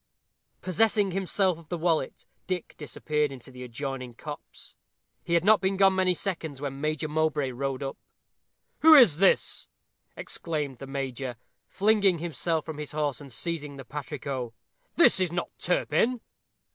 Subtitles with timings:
[0.61, 4.75] Possessing himself of the wallet, Dick disappeared in the adjoining copse.
[5.23, 7.97] He had not been gone many seconds when Major Mowbray rode up.
[8.79, 9.67] "Who is this?"
[10.17, 11.35] exclaimed the Major,
[11.67, 14.55] flinging himself from his horse, and seizing the patrico;
[14.95, 16.19] "this is not Turpin."